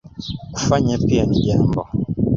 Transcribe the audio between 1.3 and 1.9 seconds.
jambo